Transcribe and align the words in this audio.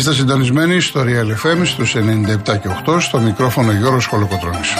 Είστε 0.00 0.14
συντονισμένοι 0.14 0.80
στο 0.80 1.00
Real 1.00 1.46
FM 1.46 1.60
στους 1.64 1.96
97 1.96 1.98
και 2.44 2.68
8 2.86 3.00
στο 3.00 3.18
μικρόφωνο 3.18 3.72
Γιώργος 3.72 4.06
Χολοκοτρώνης. 4.06 4.74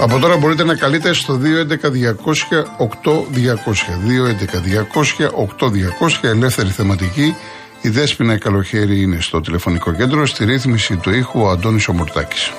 Από 0.00 0.18
τώρα 0.18 0.36
μπορείτε 0.36 0.64
να 0.64 0.74
καλείτε 0.74 1.12
στο 1.12 1.40
211-200-8200. 1.40 1.44
211-200-8200 6.22 6.28
ελεύθερη 6.28 6.68
θεματική. 6.68 7.34
Η 7.80 7.88
Δέσποινα 7.88 8.38
Καλοχέρη 8.38 9.00
είναι 9.00 9.20
στο 9.20 9.40
τηλεφωνικό 9.40 9.92
κέντρο. 9.92 10.26
Στη 10.26 10.44
ρύθμιση 10.44 10.96
του 10.96 11.10
ήχου 11.10 11.40
ο 11.40 11.48
Αντώνης 11.48 11.88
Ομορτάκης. 11.88 12.52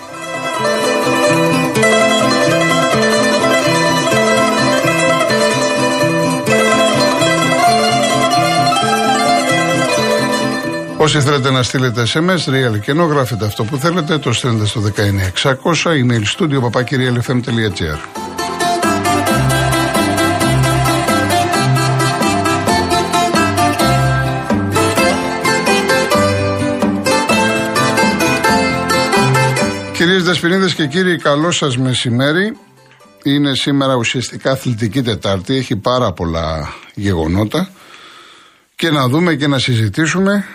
Όσοι 11.03 11.21
θέλετε 11.21 11.51
να 11.51 11.63
στείλετε 11.63 12.03
SMS, 12.13 12.49
real 12.49 12.79
και 12.79 12.91
ενώ 12.91 13.03
γράφετε 13.03 13.45
αυτό 13.45 13.63
που 13.63 13.77
θέλετε, 13.77 14.17
το 14.17 14.33
στέλνετε 14.33 14.65
στο 14.65 14.81
19600, 14.81 14.93
email 15.85 16.23
studio 16.37 16.59
papakirialfm.gr. 16.61 17.97
Κυρίες 29.93 30.23
Δεσποινίδες 30.23 30.73
και 30.73 30.87
κύριοι, 30.87 31.17
καλό 31.17 31.51
σας 31.51 31.77
μεσημέρι. 31.77 32.57
Είναι 33.23 33.55
σήμερα 33.55 33.95
ουσιαστικά 33.95 34.51
αθλητική 34.51 35.01
Τετάρτη, 35.01 35.55
έχει 35.55 35.75
πάρα 35.75 36.11
πολλά 36.11 36.73
γεγονότα 36.93 37.69
και 38.75 38.91
να 38.91 39.07
δούμε 39.07 39.35
και 39.35 39.47
να 39.47 39.59
συζητήσουμε 39.59 40.45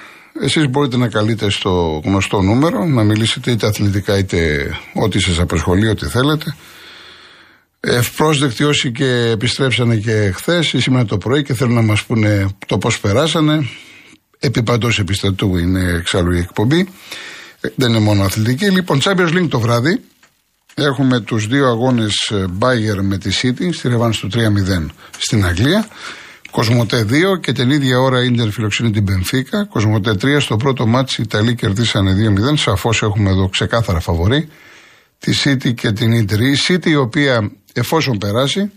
εσείς 0.40 0.68
μπορείτε 0.68 0.96
να 0.96 1.08
καλείτε 1.08 1.50
στο 1.50 2.00
γνωστό 2.04 2.40
νούμερο, 2.40 2.84
να 2.84 3.02
μιλήσετε 3.02 3.50
είτε 3.50 3.66
αθλητικά 3.66 4.18
είτε 4.18 4.70
ό,τι 4.94 5.20
σας 5.20 5.38
απασχολεί, 5.38 5.88
ό,τι 5.88 6.06
θέλετε. 6.06 6.56
Ευπρόσδεκτοι 7.80 8.64
όσοι 8.64 8.92
και 8.92 9.30
επιστρέψανε 9.32 9.96
και 9.96 10.32
χθες 10.34 10.72
ή 10.72 10.80
σήμερα 10.80 11.04
το 11.04 11.18
πρωί 11.18 11.42
και 11.42 11.54
θέλουν 11.54 11.74
να 11.74 11.82
μας 11.82 12.04
πούνε 12.04 12.46
το 12.66 12.78
πώς 12.78 13.00
περάσανε. 13.00 13.68
Επί 14.38 14.62
παντός 14.62 14.98
επιστατού 14.98 15.56
είναι 15.56 15.80
εξάλλου 15.80 16.32
η 16.32 16.38
εκπομπή. 16.38 16.88
Ε, 17.60 17.68
δεν 17.74 17.88
είναι 17.88 17.98
μόνο 17.98 18.22
αθλητική. 18.22 18.70
Λοιπόν, 18.70 19.00
Champions 19.02 19.32
League 19.32 19.48
το 19.48 19.60
βράδυ. 19.60 20.00
Έχουμε 20.74 21.20
τους 21.20 21.46
δύο 21.46 21.66
αγώνες 21.66 22.14
ε, 22.30 22.44
Bayern 22.58 23.02
με 23.02 23.18
τη 23.18 23.30
City 23.42 23.68
στη 23.72 23.88
ρευάνση 23.88 24.20
του 24.20 24.28
3-0 24.32 24.86
στην 25.18 25.44
Αγγλία. 25.44 25.88
Κοσμοτέ 26.58 27.06
2 27.10 27.40
και 27.40 27.52
την 27.52 27.70
ίδια 27.70 27.98
ώρα 27.98 28.22
η 28.22 28.26
Ίντερ 28.32 28.50
φιλοξενεί 28.50 28.90
την 28.90 29.04
Πενφύκα. 29.04 29.64
Κοσμοτέ 29.64 30.10
3 30.10 30.36
στο 30.40 30.56
πρώτο 30.56 30.86
μάτι 30.86 31.14
οι 31.18 31.22
Ιταλοί 31.22 31.54
κερδίσανε 31.54 32.14
2-0. 32.52 32.56
Σαφώς 32.56 33.02
έχουμε 33.02 33.30
εδώ 33.30 33.48
ξεκάθαρα 33.48 34.00
φαβορή. 34.00 34.48
Τη 35.18 35.32
City 35.44 35.74
και 35.74 35.92
την 35.92 36.12
Ίντερ. 36.12 36.40
Η 36.40 36.56
City 36.68 36.86
η 36.86 36.96
οποία 36.96 37.50
εφόσον 37.72 38.18
περάσει 38.18 38.70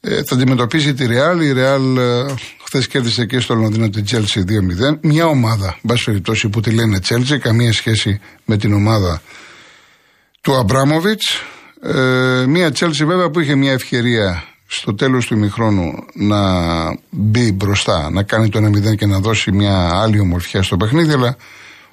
ε, 0.00 0.22
θα 0.22 0.34
αντιμετωπίσει 0.34 0.94
τη 0.94 1.06
Real. 1.08 1.42
Η 1.42 1.52
Real 1.56 1.96
ε, 1.98 2.34
χθες 2.64 2.86
κέρδισε 2.86 3.26
και 3.26 3.40
στο 3.40 3.54
Λονδίνο 3.54 3.88
την 3.88 4.04
Chelsea 4.10 4.38
2-0. 4.38 4.98
Μια 5.00 5.26
ομάδα, 5.26 5.78
μπας 5.82 6.02
περιπτώσει 6.02 6.48
που 6.48 6.60
τη 6.60 6.70
λένε 6.70 6.98
Chelsea, 7.08 7.38
καμία 7.40 7.72
σχέση 7.72 8.20
με 8.44 8.56
την 8.56 8.72
ομάδα 8.72 9.22
του 10.40 10.54
Αμπράμοβιτ. 10.54 11.20
Ε, 11.82 12.44
μια 12.48 12.68
Chelsea 12.68 13.04
βέβαια 13.06 13.30
που 13.30 13.40
είχε 13.40 13.54
μια 13.54 13.72
ευκαιρία 13.72 14.53
στο 14.74 14.94
τέλος 14.94 15.26
του 15.26 15.34
ημιχρόνου 15.34 15.92
να 16.14 16.40
μπει 17.10 17.52
μπροστά, 17.52 18.10
να 18.10 18.22
κάνει 18.22 18.48
το 18.48 18.58
1-0 18.58 18.96
και 18.96 19.06
να 19.06 19.18
δώσει 19.18 19.52
μια 19.52 19.90
άλλη 19.94 20.20
ομορφιά 20.20 20.62
στο 20.62 20.76
παιχνίδι, 20.76 21.12
αλλά 21.12 21.36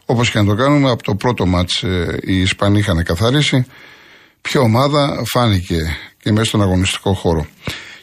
όπως 0.06 0.32
και 0.32 0.40
να 0.40 0.46
το 0.46 0.56
κάνουμε, 0.56 0.92
από 0.92 1.04
το 1.04 1.16
πρώτο 1.16 1.46
μάτς 1.46 1.84
ε, 1.84 2.20
οι 2.22 2.42
Ισπανοί 2.42 2.80
είχαν 2.80 3.04
καθαρίσει, 3.04 3.66
ποια 4.42 4.62
ομάδα 4.62 5.22
φάνηκε 5.26 5.98
και 6.22 6.32
μέσα 6.32 6.46
στον 6.46 6.62
αγωνιστικό 6.62 7.14
χώρο. 7.14 7.46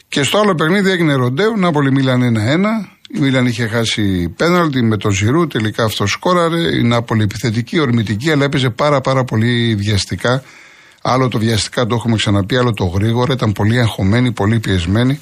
Και 0.07 0.23
στο 0.23 0.37
άλλο 0.37 0.55
παιχνίδι 0.55 0.89
έγινε 0.89 1.13
ροντέο, 1.13 1.55
Νάπολη 1.55 1.91
Μίλαν 1.91 2.21
1-1, 2.21 3.15
η 3.15 3.19
Μίλαν 3.19 3.45
είχε 3.45 3.67
χάσει 3.67 4.29
πέναλτι 4.29 4.81
με 4.81 4.97
τον 4.97 5.11
Ζηρού, 5.11 5.47
τελικά 5.47 5.83
αυτός 5.83 6.11
σκόραρε. 6.11 6.77
Η 6.77 6.83
Νάπολη 6.83 7.23
επιθετική, 7.23 7.79
ορμητική, 7.79 8.31
αλλά 8.31 8.43
έπαιζε 8.43 8.69
πάρα 8.69 9.01
πάρα 9.01 9.23
πολύ 9.23 9.75
βιαστικά 9.75 10.43
Άλλο 11.01 11.27
το 11.27 11.37
βιαστικά 11.37 11.85
το 11.85 11.95
έχουμε 11.95 12.15
ξαναπεί, 12.15 12.57
άλλο 12.57 12.73
το 12.73 12.85
γρήγορα. 12.85 13.33
Ήταν 13.33 13.51
πολύ 13.51 13.79
αγχωμένη, 13.79 14.31
πολύ 14.31 14.59
πιεσμένη 14.59 15.19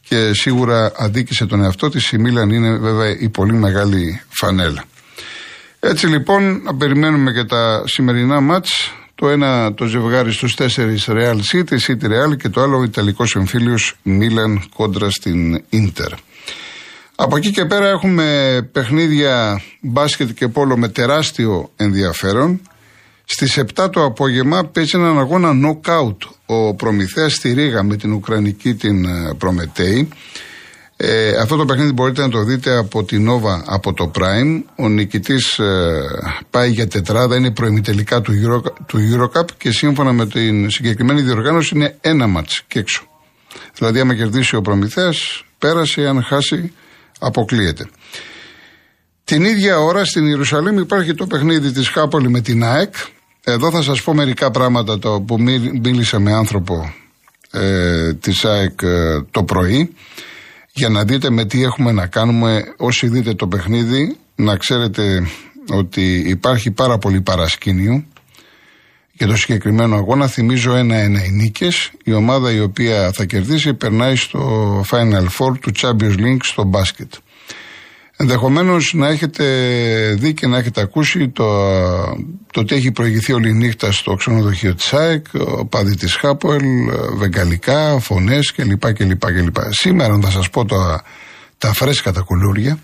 και 0.00 0.32
σίγουρα 0.32 0.92
αδίκησε 0.96 1.46
τον 1.46 1.62
εαυτό 1.64 1.88
της. 1.88 2.12
Η 2.12 2.18
Μίλαν 2.18 2.50
είναι 2.50 2.76
βέβαια 2.76 3.18
η 3.18 3.28
πολύ 3.28 3.52
μεγάλη 3.52 4.20
φανέλα. 4.28 4.84
Έτσι 5.80 6.06
λοιπόν, 6.06 6.62
να 6.62 6.74
περιμένουμε 6.74 7.32
και 7.32 7.44
τα 7.44 7.82
σημερινά 7.86 8.40
μάτς. 8.40 8.92
Το 9.14 9.28
ένα 9.28 9.74
το 9.74 9.84
ζευγάρι 9.84 10.32
στους 10.32 10.54
τέσσερις 10.54 11.06
Real 11.08 11.38
City, 11.52 11.78
City 11.86 12.04
Real 12.04 12.36
και 12.36 12.48
το 12.48 12.62
άλλο 12.62 12.78
ο 12.78 12.82
Ιταλικός 12.82 13.36
εμφύλιος 13.36 13.96
Μίλαν 14.02 14.62
κόντρα 14.74 15.10
στην 15.10 15.64
Ίντερ. 15.68 16.12
Από 17.14 17.36
εκεί 17.36 17.50
και 17.50 17.64
πέρα 17.64 17.88
έχουμε 17.88 18.58
παιχνίδια 18.72 19.62
μπάσκετ 19.80 20.30
και 20.30 20.48
πόλο 20.48 20.76
με 20.76 20.88
τεράστιο 20.88 21.70
ενδιαφέρον. 21.76 22.60
Στις 23.24 23.58
7 23.76 23.90
το 23.92 24.04
απόγευμα 24.04 24.64
παίζει 24.64 24.98
έναν 24.98 25.18
αγώνα 25.18 25.50
knockout 25.52 26.16
ο 26.46 26.74
Προμηθέας 26.74 27.32
στη 27.32 27.52
Ρήγα 27.52 27.82
με 27.82 27.96
την 27.96 28.12
Ουκρανική 28.12 28.74
την 28.74 29.04
ε, 29.04 29.34
Προμετέη. 29.38 30.08
Ε, 30.96 31.36
αυτό 31.36 31.56
το 31.56 31.64
παιχνίδι 31.64 31.92
μπορείτε 31.92 32.22
να 32.22 32.28
το 32.28 32.42
δείτε 32.42 32.76
από 32.76 33.04
την 33.04 33.28
Nova 33.30 33.62
από 33.66 33.92
το 33.92 34.10
Prime. 34.14 34.62
Ο 34.76 34.88
νικητής 34.88 35.58
ε, 35.58 36.02
πάει 36.50 36.70
για 36.70 36.88
τετράδα, 36.88 37.36
είναι 37.36 37.50
προημιτελικά 37.50 38.20
του, 38.20 38.32
Euro, 38.32 38.72
του 38.86 38.98
Eurocup 38.98 39.46
και 39.58 39.70
σύμφωνα 39.70 40.12
με 40.12 40.26
την 40.26 40.70
συγκεκριμένη 40.70 41.20
διοργάνωση 41.22 41.72
είναι 41.74 41.96
ένα 42.00 42.26
μάτς 42.26 42.62
και 42.66 42.78
έξω. 42.78 43.02
Δηλαδή, 43.74 44.00
άμα 44.00 44.14
κερδίσει 44.14 44.56
ο 44.56 44.60
Προμηθέας, 44.60 45.44
πέρασε, 45.58 46.06
αν 46.06 46.22
χάσει, 46.22 46.72
αποκλείεται. 47.18 47.88
Την 49.24 49.44
ίδια 49.44 49.78
ώρα 49.78 50.04
στην 50.04 50.26
Ιερουσαλήμ 50.26 50.78
υπάρχει 50.78 51.14
το 51.14 51.26
παιχνίδι 51.26 51.72
της 51.72 51.88
Χάπολη 51.88 52.28
με 52.28 52.40
την 52.40 52.64
ΑΕΚ. 52.64 52.94
Εδώ 53.44 53.70
θα 53.70 53.82
σας 53.82 54.02
πω 54.02 54.14
μερικά 54.14 54.50
πράγματα. 54.50 54.98
Το 54.98 55.20
που 55.20 55.40
μίλησα 55.82 56.20
με 56.20 56.32
άνθρωπο 56.32 56.94
ε, 57.50 58.14
της 58.14 58.44
ΑΕΚ 58.44 58.82
ε, 58.82 59.22
το 59.30 59.44
πρωί 59.44 59.94
για 60.72 60.88
να 60.88 61.04
δείτε 61.04 61.30
με 61.30 61.44
τι 61.44 61.62
έχουμε 61.62 61.92
να 61.92 62.06
κάνουμε. 62.06 62.74
Όσοι 62.76 63.08
δείτε 63.08 63.34
το 63.34 63.46
παιχνίδι 63.48 64.16
να 64.34 64.56
ξέρετε 64.56 65.26
ότι 65.68 66.22
υπάρχει 66.26 66.70
πάρα 66.70 66.98
πολύ 66.98 67.20
παρασκήνιο. 67.20 68.04
Για 69.12 69.26
το 69.26 69.36
συγκεκριμένο 69.36 69.96
αγώνα 69.96 70.26
θυμίζω 70.26 70.74
ένα-ένα 70.74 71.24
οι 71.24 71.30
νίκες. 71.30 71.90
Η 72.04 72.12
ομάδα 72.12 72.52
η 72.52 72.60
οποία 72.60 73.12
θα 73.12 73.24
κερδίσει 73.24 73.74
περνάει 73.74 74.16
στο 74.16 74.84
Final 74.90 75.26
Four 75.38 75.58
του 75.60 75.72
Champions 75.80 76.16
League 76.18 76.42
στο 76.42 76.64
μπάσκετ 76.64 77.12
Ενδεχομένως 78.16 78.92
να 78.94 79.08
έχετε 79.08 79.44
δει 80.18 80.34
και 80.34 80.46
να 80.46 80.58
έχετε 80.58 80.80
ακούσει 80.80 81.28
το, 81.28 81.44
το 82.52 82.60
ότι 82.60 82.74
έχει 82.74 82.92
προηγηθεί 82.92 83.32
όλη 83.32 83.48
η 83.48 83.52
νύχτα 83.52 83.92
στο 83.92 84.14
ξενοδοχείο 84.14 84.74
της 84.74 84.92
ΑΕΚ, 84.92 85.26
ο 85.34 85.66
παδί 85.66 85.96
της 85.96 86.16
Χάποελ, 86.16 86.62
βεγγαλικά, 87.14 87.98
φωνές 87.98 88.52
κλπ, 88.52 88.92
κλπ, 88.92 89.32
κλπ. 89.32 89.56
Σήμερα, 89.70 90.18
θα 90.22 90.30
σας 90.30 90.50
πω 90.50 90.64
τα, 90.64 91.02
τα 91.58 91.72
φρέσκα 91.72 92.12
τα 92.12 92.20
κουλούρια, 92.20 92.78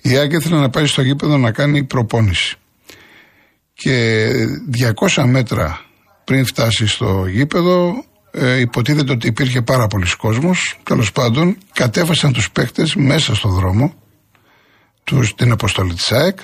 η 0.00 0.16
ΑΕΚ 0.16 0.32
ήθελε 0.32 0.56
να 0.56 0.70
πάει 0.70 0.86
στο 0.86 1.02
γήπεδο 1.02 1.36
να 1.36 1.50
κάνει 1.50 1.84
προπόνηση. 1.84 2.56
Και 3.74 4.26
200 5.14 5.24
μέτρα 5.26 5.80
πριν 6.24 6.44
φτάσει 6.44 6.86
στο 6.86 7.26
γήπεδο, 7.26 8.04
ε, 8.30 8.60
υποτίθεται 8.60 9.12
ότι 9.12 9.26
υπήρχε 9.26 9.62
πάρα 9.62 9.86
πολλοί 9.86 10.06
κόσμος, 10.18 10.78
τέλος 10.82 11.12
πάντων, 11.12 11.56
κατέβασαν 11.72 12.32
τους 12.32 12.50
παίκτες 12.50 12.94
μέσα 12.94 13.34
στο 13.34 13.48
δρόμο 13.48 13.94
τους, 15.06 15.34
την 15.34 15.50
αποστολή 15.50 15.94
της 15.94 16.12
ΑΕΚ 16.12 16.38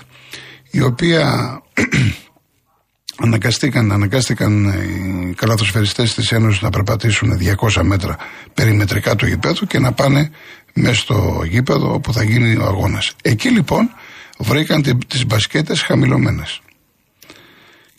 η 0.70 0.82
οποία 0.82 1.58
αναγκαστήκαν, 3.24 3.92
αναγκάστηκαν 3.92 4.64
οι 4.64 5.34
καλαθοσφαιριστές 5.34 6.14
της 6.14 6.32
Ένωσης 6.32 6.62
να 6.62 6.70
περπατήσουν 6.70 7.38
200 7.72 7.82
μέτρα 7.82 8.16
περιμετρικά 8.54 9.16
του 9.16 9.26
γηπέδου 9.26 9.66
και 9.66 9.78
να 9.78 9.92
πάνε 9.92 10.30
μέσα 10.74 10.94
στο 10.94 11.42
γήπεδο 11.48 11.92
όπου 11.94 12.12
θα 12.12 12.22
γίνει 12.22 12.56
ο 12.56 12.64
αγώνας. 12.64 13.14
Εκεί 13.22 13.48
λοιπόν 13.48 13.90
βρήκαν 14.38 15.06
τις 15.06 15.26
μπασκέτες 15.26 15.82
χαμηλωμένες. 15.82 16.60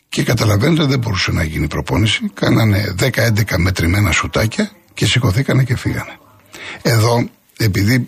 Και 0.10 0.24
καταλαβαίνετε 0.24 0.86
δεν 0.86 1.00
μπορούσε 1.00 1.32
να 1.32 1.44
γίνει 1.44 1.68
προπόνηση. 1.68 2.30
Κάνανε 2.34 2.96
10-11 3.00 3.10
μετρημένα 3.58 4.12
σουτάκια 4.12 4.72
και 4.94 5.06
σηκωθήκανε 5.06 5.64
και 5.64 5.76
φύγανε. 5.76 6.18
Εδώ, 6.82 7.30
επειδή 7.58 8.08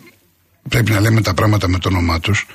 πρέπει 0.69 0.91
να 0.91 1.00
λέμε 1.00 1.21
τα 1.21 1.33
πράγματα 1.33 1.67
με 1.67 1.77
το 1.77 1.89
όνομά 1.89 2.19
τους, 2.19 2.47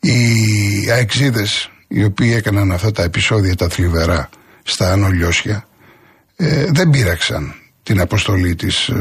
οι 0.00 0.90
αεξίδες 0.90 1.70
οι 1.88 2.04
οποίοι 2.04 2.32
έκαναν 2.36 2.72
αυτά 2.72 2.90
τα 2.92 3.02
επεισόδια 3.02 3.54
τα 3.54 3.68
θλιβερά 3.68 4.28
στα 4.62 4.92
Ανολιώσια 4.92 5.66
ε, 6.36 6.66
δεν 6.70 6.90
πείραξαν 6.90 7.54
την 7.82 8.00
αποστολή 8.00 8.54
της 8.54 8.88
ε, 8.88 8.94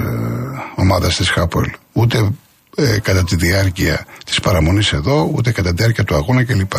ομάδας 0.76 1.16
της 1.16 1.30
Χάπολ. 1.30 1.72
Ούτε 1.94 2.32
ε, 2.76 3.00
κατά 3.00 3.24
τη 3.24 3.36
διάρκεια 3.36 4.06
της 4.26 4.40
παραμονής 4.40 4.94
εδώ, 4.94 5.32
ούτε 5.34 5.52
κατά 5.52 5.70
τη 5.70 5.76
διάρκεια 5.76 6.04
του 6.04 6.16
αγώνα 6.16 6.44
κλπ. 6.44 6.74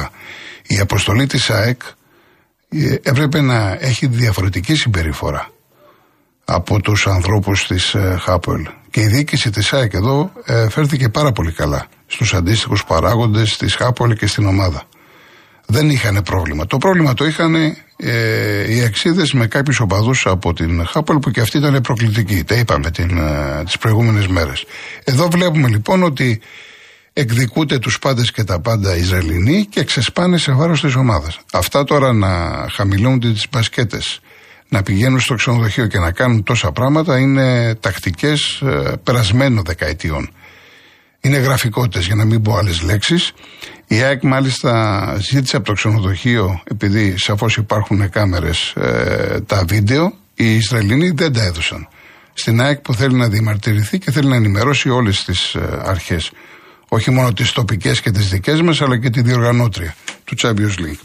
Η 0.67 0.79
αποστολή 0.79 1.27
της 1.27 1.51
ΑΕΚ 1.51 1.81
ε, 2.69 2.95
έπρεπε 3.03 3.41
να 3.41 3.77
έχει 3.81 4.07
διαφορετική 4.07 4.75
συμπεριφορά 4.75 5.51
από 6.45 6.81
τους 6.81 7.07
ανθρώπους 7.07 7.67
της 7.67 7.95
ε, 7.95 8.17
Χάπολ. 8.21 8.69
Και 8.97 9.03
η 9.03 9.07
διοίκηση 9.07 9.51
της 9.51 9.73
ΑΕΚ 9.73 9.93
εδώ 9.95 10.33
ε, 10.45 10.69
φέρθηκε 10.69 11.09
πάρα 11.09 11.33
πολύ 11.33 11.53
καλά 11.53 11.87
στους 12.07 12.35
αντίστοιχους 12.35 12.85
παράγοντες 12.85 13.57
της 13.57 13.75
Χάπολ 13.75 14.13
και 14.13 14.27
στην 14.27 14.47
ομάδα 14.47 14.83
δεν 15.67 15.91
είχαν 15.91 16.23
πρόβλημα. 16.25 16.67
Το 16.67 16.79
πρόβλημα 16.79 17.15
το 17.15 17.25
είχαν 17.25 17.55
ε, 17.97 18.75
οι 18.75 18.83
αξίδες 18.83 19.33
με 19.33 19.47
κάποιους 19.47 19.81
οπαδούς 19.81 20.27
από 20.27 20.53
την 20.53 20.87
Χάπολ 20.87 21.19
που 21.19 21.31
και 21.31 21.41
αυτή 21.41 21.59
ήταν 21.59 21.81
προκλητική. 21.81 22.45
Τα 22.45 22.55
είπαμε 22.55 22.91
ε, 22.99 23.65
τις 23.65 23.79
προηγούμενες 23.79 24.27
μέρες. 24.27 24.65
Εδώ 25.05 25.29
βλέπουμε 25.29 25.69
λοιπόν 25.69 26.03
ότι 26.03 26.41
εκδικούνται 27.13 27.79
τους 27.79 27.99
πάντες 27.99 28.31
και 28.31 28.45
τα 28.45 28.61
πάντα 28.61 28.97
Ισραηλινοί 28.97 29.67
και 29.71 29.85
ξεσπάνε 29.85 30.39
σε 30.39 30.53
βάρος 30.53 30.81
της 30.81 30.95
ομάδας. 30.95 31.41
Αυτά 31.53 31.85
τώρα 31.85 32.13
να 32.13 32.29
χαμηλώνονται 32.71 33.33
τις 33.33 33.47
μπασκέτες, 33.51 34.21
να 34.69 34.83
πηγαίνουν 34.83 35.21
στο 35.21 35.35
ξενοδοχείο 35.35 35.87
και 35.87 35.99
να 35.99 36.13
κάνουν 36.13 36.43
τόσα 36.43 36.73
πράγματα 36.73 37.19
είναι 37.19 37.75
τακτικές 37.75 38.61
ε, 38.61 38.93
περασμένων 39.03 39.65
δεκαετιών. 39.65 40.31
Είναι 41.21 41.37
γραφικότητες 41.37 42.07
για 42.07 42.15
να 42.15 42.25
μην 42.25 42.43
πω 42.43 42.57
άλλες 42.57 42.83
λέξεις. 42.83 43.33
Η 43.87 44.03
ΑΕΚ 44.03 44.23
μάλιστα 44.23 45.17
ζήτησε 45.21 45.57
από 45.57 45.67
το 45.67 45.73
ξενοδοχείο, 45.73 46.63
επειδή 46.65 47.15
σαφώς 47.19 47.57
υπάρχουν 47.57 48.11
κάμερες, 48.11 48.73
ε, 48.77 49.41
τα 49.47 49.65
βίντεο. 49.69 50.13
Οι 50.35 50.55
Ισραηλινοί 50.55 51.11
δεν 51.11 51.33
τα 51.33 51.43
έδωσαν. 51.43 51.89
Στην 52.33 52.61
ΑΕΚ 52.61 52.79
που 52.79 52.95
θέλει 52.95 53.15
να 53.15 53.29
διαμαρτυρηθεί 53.29 53.99
και 53.99 54.11
θέλει 54.11 54.29
να 54.29 54.37
ενημερώσει 54.37 54.89
όλες 54.91 55.25
τις 55.25 55.55
ε, 55.55 55.81
αρχές. 55.85 56.31
Όχι 56.89 57.11
μόνο 57.11 57.33
τις 57.33 57.53
τοπικές 57.53 58.01
και 58.01 58.11
τις 58.11 58.29
δικές 58.29 58.61
μας, 58.61 58.81
αλλά 58.81 58.99
και 58.99 59.11
τη 59.11 59.23
διοργανώτρια 59.23 59.95
του 60.25 60.37
Champions 60.39 60.81
League. 60.81 61.01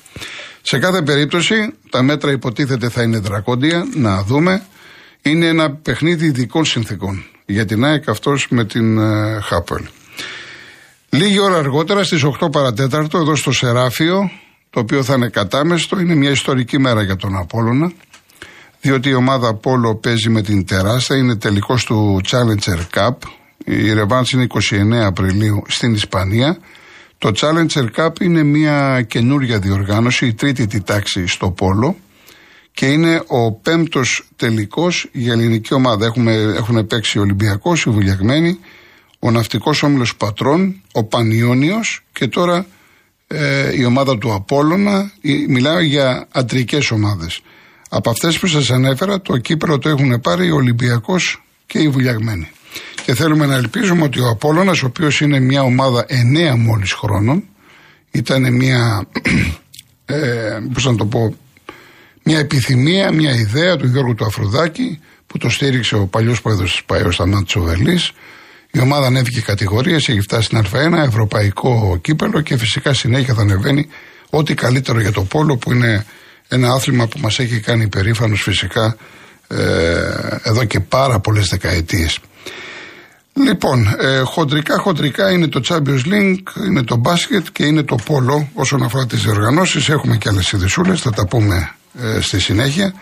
Σε 0.62 0.80
κάθε 0.80 1.02
περίπτωση, 1.02 1.74
τα 1.90 2.02
μέτρα 2.02 2.32
υποτίθεται 2.32 2.90
θα 2.90 3.02
είναι 3.02 3.20
δρακόντια, 3.20 3.88
να 3.96 4.24
δούμε. 4.24 4.64
Είναι 5.22 5.48
ένα 5.48 5.72
παιχνίδι 5.72 6.26
ειδικών 6.26 6.66
συνθήκων 6.66 7.26
για 7.46 7.66
την 7.66 7.86
ΑΕΚ 7.86 8.10
αυτός 8.10 8.48
με 8.50 8.66
την 8.66 8.98
ε, 8.98 9.40
Χάπελ. 9.42 9.86
Λίγη 11.10 11.40
ώρα 11.40 11.58
αργότερα 11.58 12.04
στις 12.04 12.26
8 12.42 12.52
παρατέταρτο 12.52 13.18
εδώ 13.18 13.36
στο 13.36 13.52
Σεράφιο, 13.52 14.32
το 14.70 14.80
οποίο 14.80 15.04
θα 15.04 15.14
είναι 15.14 15.30
κατάμεστο, 15.30 16.00
είναι 16.00 16.16
μια 16.16 16.30
ιστορική 16.30 16.80
μέρα 16.80 17.02
για 17.02 17.16
τον 17.16 17.38
Απόλλωνα, 17.38 17.92
διότι 18.82 19.10
η 19.10 19.14
ομάδα 19.14 19.48
Απόλλω 19.48 19.96
παίζει 19.96 20.30
με 20.30 20.42
την 20.42 20.66
Τεράστα, 20.66 21.16
είναι 21.16 21.36
τελικός 21.36 21.86
του 21.86 22.22
Challenger 22.30 22.80
Cup, 22.96 23.16
η 23.66 23.94
Ρεβάνς 23.94 24.32
είναι 24.32 24.48
29 24.70 25.06
Απριλίου 25.06 25.62
στην 25.68 25.94
Ισπανία. 25.94 26.58
Το 27.22 27.32
Challenger 27.36 27.88
Cup 27.96 28.22
είναι 28.22 28.44
μια 28.44 29.02
καινούρια 29.02 29.60
διοργάνωση, 29.60 30.26
η 30.26 30.34
τρίτη 30.34 30.68
τη 30.68 30.82
τάξη 30.82 31.28
στο 31.28 31.52
Πόλο 31.52 31.96
και 32.74 32.86
είναι 32.86 33.24
ο 33.28 33.52
πέμπτος 33.52 34.28
τελικός 34.36 35.10
για 35.12 35.34
ελληνική 35.34 35.74
ομάδα. 35.74 36.06
Έχουμε, 36.06 36.34
έχουν 36.34 36.88
παίξει 36.88 37.18
ο 37.18 37.22
Ολυμπιακός, 37.22 37.86
οι 37.86 37.90
Βουλιαγμένοι, 37.90 38.60
ο 39.20 39.32
ναυτικός 39.32 39.84
όμιλος 39.84 40.16
Πατρών, 40.16 40.82
ο 40.92 41.04
Πανιόνιος 41.04 42.04
και 42.14 42.28
τώρα 42.28 42.66
ε, 43.28 43.76
η 43.78 43.86
ομάδα 43.86 44.18
του 44.18 44.34
Απόλλωνα, 44.34 45.12
μιλάω 45.48 45.80
για 45.80 46.28
αντρικές 46.32 46.92
ομάδες. 46.92 47.42
Από 47.90 48.10
αυτές 48.10 48.40
που 48.40 48.48
σας 48.48 48.70
ανέφερα 48.70 49.22
το 49.22 49.38
κύπρο 49.38 49.78
το 49.78 49.90
έχουν 49.90 50.22
πάρει 50.22 50.52
ο 50.52 50.56
Ολυμπιακός 50.56 51.44
και 51.66 51.80
οι 51.80 51.90
Βουλιαγμένοι. 51.90 52.52
Και 53.06 53.16
θέλουμε 53.16 53.46
να 53.46 53.56
ελπίζουμε 53.56 54.04
ότι 54.04 54.20
ο 54.20 54.30
Απόλλωνας, 54.30 54.84
ο 54.84 54.86
οποίος 54.86 55.22
είναι 55.22 55.40
μια 55.40 55.62
ομάδα 55.62 56.06
εννέα 56.08 56.56
μόλις 56.56 56.94
χρόνων, 56.94 57.44
ήταν 58.12 58.54
μια, 58.54 59.08
ε, 60.06 60.60
πώς 60.74 60.86
να 60.86 60.96
το 60.96 61.06
πω, 61.06 61.36
μια 62.24 62.40
επιθυμία, 62.40 63.12
μια 63.12 63.32
ιδέα 63.32 63.78
του 63.78 63.88
Γιώργου 63.88 64.14
του 64.14 64.26
Αφροδάκη 64.26 65.00
που 65.28 65.38
το 65.38 65.50
στήριξε 65.50 65.96
ο 65.96 66.06
παλιός 66.06 66.42
πρόεδρος 66.42 66.72
της 66.72 66.84
ΠΑΕ, 66.84 67.02
ο 67.02 67.12
Σταμάτης 67.12 67.56
Οβελής, 67.56 68.12
η 68.72 68.80
ομάδα 68.80 69.06
ανέβηκε 69.06 69.42
κατηγορίες, 69.42 70.10
έχει 70.10 70.22
φτάσει 70.22 70.44
στην 70.44 70.62
Α1, 70.74 71.06
ευρωπαϊκό 71.06 71.98
κύπελο 72.02 72.42
και 72.42 72.58
φυσικά 72.58 72.94
συνέχεια 72.94 73.34
θα 73.34 73.42
ανεβαίνει 73.42 73.88
ό,τι 74.30 74.54
καλύτερο 74.54 75.02
για 75.02 75.12
το 75.12 75.24
πόλο 75.24 75.58
που 75.58 75.72
είναι 75.72 76.06
ένα 76.48 76.72
άθλημα 76.72 77.08
που 77.08 77.20
μας 77.20 77.40
έχει 77.40 77.60
κάνει 77.60 77.84
υπερήφανο 77.84 78.36
φυσικά 78.36 78.96
ε, 79.48 79.58
εδώ 80.44 80.64
και 80.64 80.80
πάρα 80.80 81.20
πολλές 81.20 81.48
δεκαετίες. 81.48 82.20
Λοιπόν, 83.34 83.96
ε, 84.00 84.20
χοντρικά 84.20 84.78
χοντρικά 84.78 85.32
είναι 85.32 85.48
το 85.48 85.62
Champions 85.68 86.06
League, 86.06 86.66
είναι 86.68 86.84
το 86.84 86.96
μπάσκετ 86.96 87.46
και 87.52 87.66
είναι 87.66 87.84
το 87.84 87.96
πόλο 88.06 88.50
όσον 88.54 88.84
αφορά 88.84 89.06
τις 89.06 89.24
διοργανώσεις. 89.24 89.90
Έχουμε 89.90 90.18
και 90.18 90.30
άλλες 90.30 90.52
ειδησούλες, 90.52 91.02
θα 91.02 91.12
τα 91.12 91.28
πούμε 91.28 91.76
ε, 92.02 92.22
στη 92.22 92.40
συνέχεια. 92.40 92.94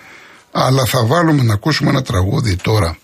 Αλλά 0.52 0.86
θα 0.86 1.06
βάλουμε 1.06 1.44
να 1.44 1.54
ακούσουμε 1.54 1.90
ένα 1.90 2.02
τραγούδι 2.02 2.56
τώρα 2.56 2.98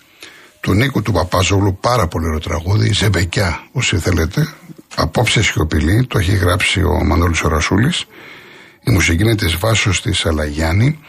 του 0.59 0.73
Νίκου 0.73 1.01
του 1.01 1.11
Παπάζογλου, 1.11 1.77
πάρα 1.81 2.07
πολύ 2.07 2.25
ωραίο 2.25 2.39
τραγούδι, 2.39 2.93
Ζεμπεκιά, 2.93 3.67
όσοι 3.71 3.97
θέλετε. 3.97 4.53
Απόψε 4.95 5.43
σιωπηλή, 5.43 6.05
το 6.05 6.17
έχει 6.17 6.35
γράψει 6.35 6.83
ο 6.83 7.03
Μανώλης 7.03 7.43
Ορασούλης. 7.43 8.05
Η 8.83 8.91
μουσική 8.91 9.23
είναι 9.23 9.35
της 9.35 9.57
Βάσος 9.57 10.01
της 10.01 10.25
Αλαγιάννη. 10.25 10.99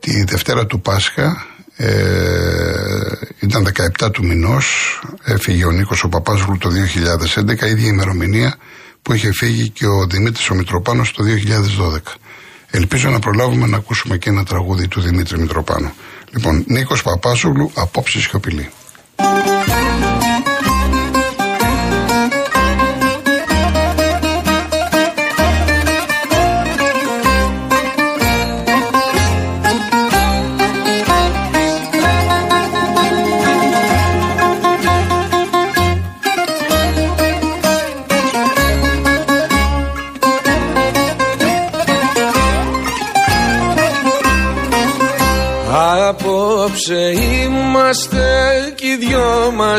Τη 0.00 0.24
Δευτέρα 0.24 0.66
του 0.66 0.80
Πάσχα, 0.80 1.46
ε, 1.80 3.10
ήταν 3.40 3.68
17 4.00 4.12
του 4.12 4.26
μηνός, 4.26 5.00
έφυγε 5.24 5.64
ο 5.64 5.70
Νίκος 5.70 6.04
ο 6.04 6.08
Παπάζογλου 6.08 6.58
το 6.58 6.68
2011, 6.68 7.66
ίδια 7.66 7.88
ημερομηνία 7.88 8.56
που 9.02 9.14
είχε 9.14 9.32
φύγει 9.32 9.68
και 9.68 9.86
ο 9.86 10.06
Δημήτρης 10.06 10.50
ο 10.50 10.54
Μητροπάνος 10.54 11.12
το 11.12 11.24
2012. 11.24 11.98
Ελπίζω 12.70 13.10
να 13.10 13.18
προλάβουμε 13.18 13.66
να 13.66 13.76
ακούσουμε 13.76 14.18
και 14.18 14.28
ένα 14.28 14.44
τραγούδι 14.44 14.88
του 14.88 15.00
Δημήτρη 15.00 15.38
Μητροπάνου. 15.38 15.92
Λοιπόν, 16.30 16.64
Νίκος 16.66 17.02
Παπάζογλου, 17.02 17.70
απόψε 17.74 18.20
σιωπηλή. 18.20 18.68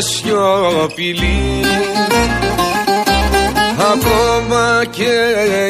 Δυο 0.00 0.40
μας 0.40 0.64
σιωπηλοί 0.76 1.60
Ακόμα 3.92 4.84
και 4.90 5.12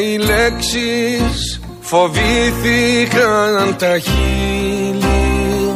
οι 0.04 0.16
λέξεις 0.16 1.60
φοβήθηκαν 1.80 3.76
τα 3.78 3.98
χείλη. 3.98 5.74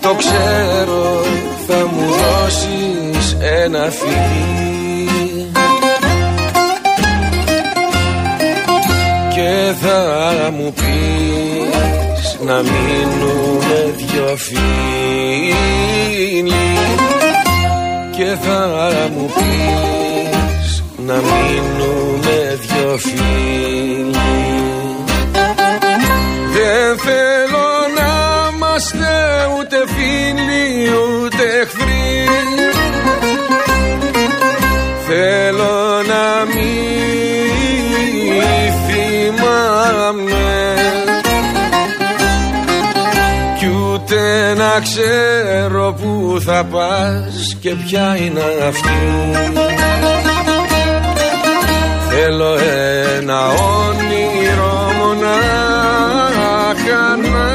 Το 0.00 0.14
ξέρω 0.14 1.22
θα 1.66 1.86
μου 1.92 2.06
δώσεις 2.06 3.36
ένα 3.40 3.90
φιλί. 3.90 5.50
Και 9.34 9.72
θα 9.82 10.50
μου 10.56 10.72
πεις 10.72 12.38
να 12.44 12.54
μείνουμε 12.54 13.94
δυο 13.96 14.36
φίλοι 14.36 15.34
και 18.24 18.36
θα 18.40 19.08
μου 19.14 19.26
πεις 19.34 20.84
να 21.06 21.14
μείνουμε 21.14 22.58
δυο 22.60 22.96
φίλοι. 22.98 24.12
Δεν 26.52 26.98
θέλω 26.98 27.68
να 27.98 28.12
είμαστε 28.54 29.12
ούτε 29.58 29.76
φίλοι 29.86 30.90
ούτε 30.96 31.44
εχθροί. 31.60 32.28
Θέλω 35.06 36.02
να 36.08 36.44
μην 36.54 36.82
θυμάμαι 38.86 40.44
να 44.56 44.80
ξέρω 44.80 45.94
που 46.00 46.40
θα 46.40 46.64
πας 46.70 47.33
και 47.64 47.74
ποια 47.74 48.16
είναι 48.16 48.42
αυτή. 48.68 48.90
Θέλω 52.08 52.54
ένα 53.18 53.48
όνειρο 53.48 54.92
μονάχα 54.98 56.36
να 57.16 57.48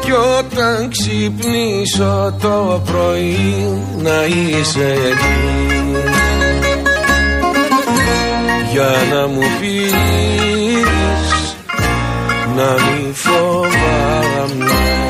κι 0.00 0.12
όταν 0.38 0.90
ξυπνήσω 0.90 2.34
το 2.40 2.82
πρωί 2.84 3.82
να 4.02 4.24
είσαι 4.24 4.92
εκεί. 4.92 5.38
Για 8.72 8.94
να 9.12 9.26
μου 9.26 9.42
πεις 9.60 9.92
να 12.56 12.72
μη 12.72 13.12
φοβάμαι 13.12 15.05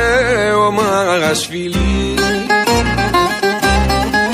τελευταίο 0.00 0.70
μας 0.70 1.46
φιλί. 1.50 2.14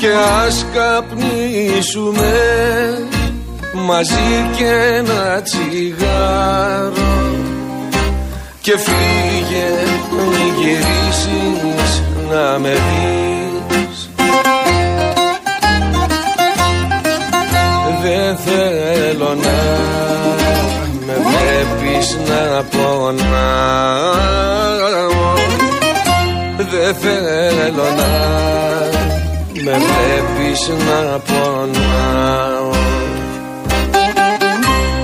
Και 0.01 0.09
ας 0.45 0.67
καπνίσουμε 0.75 2.35
μαζί 3.73 4.51
και 4.57 4.71
ένα 4.97 5.43
τσιγάρο. 5.43 6.95
Και 8.61 8.79
φύγε 8.79 9.69
μη 10.11 10.53
γυρίσεις 10.59 12.03
να 12.31 12.59
με 12.59 12.71
δεις. 12.71 14.11
Δεν 18.03 18.37
θέλω 18.37 19.35
να 19.35 19.87
βλέπεις 21.07 22.19
να 22.29 22.63
πονάω 22.63 24.66
Δεν 26.71 26.95
θέλω 26.95 27.85
να 27.97 28.11
με 29.65 29.73
βλέπεις 29.73 30.69
να 30.69 31.19
πονάω. 31.19 32.71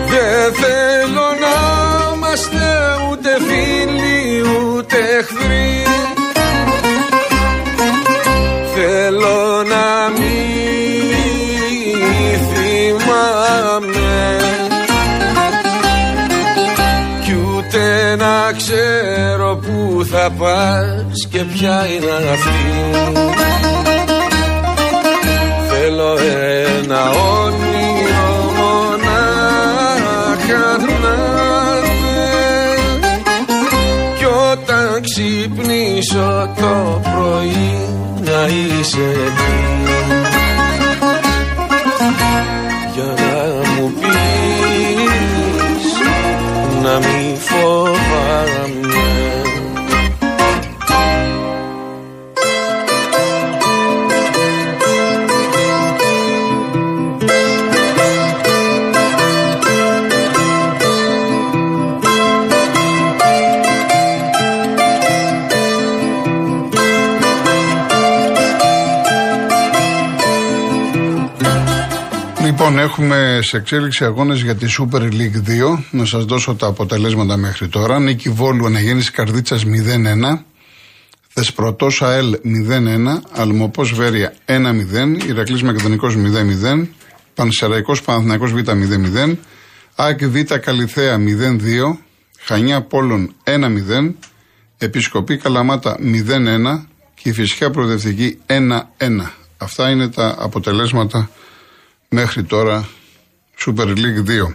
Δεν 0.06 0.54
θέλω 0.54 1.28
να 1.40 1.56
είμαστε 2.14 2.66
ούτε 3.10 3.30
φίλοι 3.46 4.40
ούτε 4.40 4.96
εχθροί. 5.18 5.86
Θέλω 8.74 9.62
να 9.62 10.10
μην 10.18 10.42
θυμάμαι 12.52 14.02
να 18.16 18.52
ξέρω 18.56 19.56
που 19.56 20.04
θα 20.04 20.30
πας 20.38 21.01
και 21.42 21.48
ποια 21.52 21.86
είναι 21.86 22.30
αυτή. 22.32 22.50
Θέλω 25.68 26.16
ένα 26.76 27.10
όνειρο 27.10 28.52
μονάχα 28.58 29.86
να 31.02 31.16
Κι 34.18 34.24
όταν 34.52 35.00
ξυπνήσω 35.02 36.50
το 36.56 37.00
πρωί 37.02 37.72
να 38.24 38.46
είσαι 38.46 39.00
εκεί 39.00 39.81
Λοιπόν, 72.72 72.86
έχουμε 72.86 73.38
σε 73.42 73.56
εξέλιξη 73.56 74.04
αγώνες 74.04 74.42
για 74.42 74.54
τη 74.54 74.66
Super 74.78 75.00
League 75.00 75.42
2. 75.76 75.84
Να 75.90 76.04
σας 76.04 76.24
δώσω 76.24 76.54
τα 76.54 76.66
αποτελέσματα 76.66 77.36
μέχρι 77.36 77.68
τώρα. 77.68 78.00
Νίκη 78.00 78.28
Βόλου, 78.28 78.66
Αναγέννηση 78.66 79.10
Καρδίτσας 79.10 79.64
0-1. 79.64 80.44
Θεσπρωτός 81.28 82.02
ΑΕΛ 82.02 82.38
0-1. 82.42 83.22
Αλμοπό 83.32 83.82
Βέρεια 83.84 84.34
1-0. 84.44 85.18
Ηρακλής 85.28 85.62
Μακεδονικός 85.62 86.16
0-0. 86.16 86.88
Πανσεραϊκός 87.34 88.02
Παναθυνακό 88.02 88.46
Β 88.46 88.56
0-0. 88.56 89.36
ΑΚ 89.94 90.24
Β 90.24 90.40
Καλιθέα 90.60 91.18
0-2. 91.18 91.98
Χανιά 92.38 92.82
Πόλων 92.82 93.34
1-0. 93.44 94.14
Επισκοπή 94.78 95.36
Καλαμάτα 95.36 95.96
0-1. 96.00 96.86
Και 97.14 97.28
η 97.28 97.32
Φυσικά 97.32 97.70
Προοδευτική 97.70 98.38
1-1. 98.46 98.54
Αυτά 99.56 99.90
είναι 99.90 100.08
τα 100.08 100.36
αποτελέσματα 100.38 101.30
μέχρι 102.12 102.44
τώρα 102.44 102.88
Super 103.66 103.86
League 103.86 104.48
2. 104.48 104.54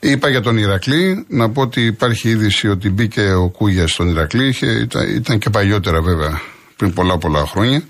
Είπα 0.00 0.28
για 0.28 0.40
τον 0.40 0.56
Ηρακλή, 0.56 1.24
να 1.28 1.50
πω 1.50 1.62
ότι 1.62 1.80
υπάρχει 1.84 2.28
είδηση 2.28 2.68
ότι 2.68 2.90
μπήκε 2.90 3.32
ο 3.32 3.48
Κούγια 3.48 3.86
στον 3.86 4.08
Ηρακλή, 4.08 4.54
ήταν, 4.60 5.14
ήταν 5.14 5.38
και 5.38 5.50
παλιότερα 5.50 6.02
βέβαια, 6.02 6.40
πριν 6.76 6.92
πολλά 6.92 7.18
πολλά 7.18 7.46
χρόνια, 7.46 7.82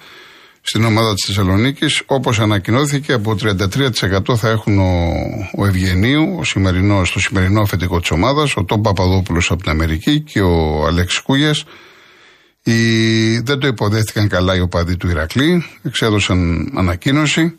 στην 0.60 0.84
ομάδα 0.84 1.14
της 1.14 1.25
Θεσσαλονίκης. 1.26 2.02
Όπως 2.06 2.40
ανακοινώθηκε, 2.40 3.12
από 3.12 3.37
33% 3.42 4.37
θα 4.37 4.48
έχουν 4.48 4.78
ο, 4.78 5.12
ο 5.56 5.66
Ευγενίου, 5.66 6.37
ο 6.38 6.44
σημερινό, 6.44 7.04
στο 7.04 7.20
σημερινό 7.20 7.60
αφεντικό 7.60 8.00
της 8.00 8.10
ομάδας, 8.10 8.56
ο 8.56 8.64
Τόμ 8.64 8.80
Παπαδόπουλος 8.80 9.50
από 9.50 9.62
την 9.62 9.70
Αμερική 9.70 10.20
και 10.20 10.40
ο 10.40 10.87
Αλέξης 10.87 11.20
Κούγιας. 11.20 11.64
Οι, 12.62 13.38
δεν 13.38 13.58
το 13.58 13.66
υποδέχτηκαν 13.66 14.28
καλά 14.28 14.56
οι 14.56 14.60
οπαδοί 14.60 14.96
του 14.96 15.08
Ηρακλή, 15.08 15.64
εξέδωσαν 15.82 16.70
ανακοίνωση. 16.76 17.58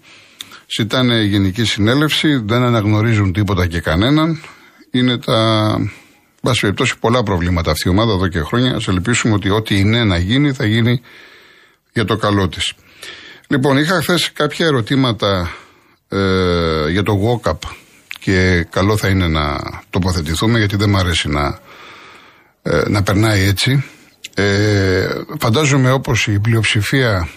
Ζητάνε 0.78 1.22
γενική 1.22 1.64
συνέλευση, 1.64 2.36
δεν 2.46 2.64
αναγνωρίζουν 2.64 3.34
τίποτα 3.34 3.68
και 3.68 3.80
κανέναν. 3.80 4.42
Είναι 4.92 5.18
τα. 5.18 5.78
Βάση 6.42 6.60
περιπτώσει, 6.60 7.00
πολλά 7.00 7.24
προβλήματα 7.24 7.72
αυτή 7.72 7.88
η 7.88 7.92
ομάδα 7.92 8.14
εδώ 8.14 8.28
και 8.28 8.40
χρόνια. 8.40 8.72
Α 8.72 8.80
ελπίσουμε 8.88 9.34
ότι 9.34 9.50
ό,τι 9.50 9.80
είναι 9.80 10.04
να 10.04 10.18
γίνει 10.18 10.54
θα 10.54 10.66
γίνει 10.66 11.02
για 11.94 12.06
το 12.06 12.16
καλό 12.16 12.48
της. 12.48 12.74
Λοιπόν, 13.48 13.78
είχα 13.78 14.02
χθες 14.02 14.32
κάποια 14.32 14.66
ερωτήματα 14.66 15.52
ε, 16.10 16.90
για 16.90 17.04
το 17.04 17.42
walk-up 17.44 17.58
και 18.20 18.68
καλό 18.70 18.98
θα 18.98 19.08
είναι 19.08 19.28
να 19.28 19.60
τοποθετηθούμε 19.90 20.60
γιατί 20.60 20.76
δεν 20.76 20.90
μου 20.90 20.98
αρέσει 20.98 21.30
να, 21.30 21.60
ε, 22.62 22.82
να 22.88 23.04
περνάει 23.04 23.44
έτσι. 23.44 23.84
Ε, 24.34 25.08
φαντάζομαι 25.40 25.92
όπως 25.92 26.28
η 26.28 26.40
πλειοψηφία 26.40 27.30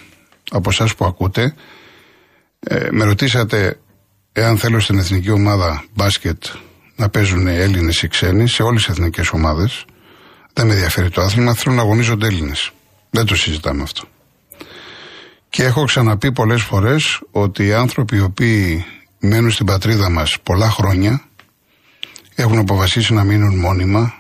από 0.51 0.71
εσάς 0.71 0.95
που 0.95 1.05
ακούτε 1.05 1.55
ε, 2.67 2.89
με 2.91 3.05
ρωτήσατε 3.05 3.79
εάν 4.33 4.59
θέλω 4.59 4.81
στην 4.81 4.99
εθνική 4.99 5.31
ομάδα 5.31 5.85
μπάσκετ 5.95 6.45
να 6.97 7.09
παίζουν 7.09 7.47
Έλληνες 7.47 8.03
ή 8.03 8.09
ξένοι 8.09 8.49
σε 8.49 8.63
όλες 8.63 8.85
τις 8.85 8.91
εθνικές 8.91 9.31
ομάδες. 9.31 9.85
Δεν 10.53 10.67
με 10.67 10.73
ενδιαφέρει 10.73 11.11
το 11.11 11.21
άθλημα, 11.21 11.55
θέλω 11.55 11.75
να 11.75 11.81
αγωνίζονται 11.81 12.27
Έλληνες. 12.27 12.71
Δεν 13.11 13.27
το 13.27 13.35
συζητάμε 13.35 13.83
αυτό. 13.83 14.03
Και 15.49 15.65
έχω 15.65 15.85
ξαναπεί 15.85 16.33
πολλές 16.33 16.63
φορές 16.63 17.21
ότι 17.31 17.67
οι 17.67 17.73
άνθρωποι 17.73 18.17
οι 18.17 18.21
οποίοι 18.21 18.85
μένουν 19.21 19.51
στην 19.51 19.67
πατρίδα 19.67 20.11
μας 20.11 20.37
πολλά 20.43 20.71
χρόνια 20.71 21.23
έχουν 22.35 22.59
αποφασίσει 22.59 23.15
να 23.15 23.25
μείνουν 23.25 23.59
μόνιμα. 23.59 24.15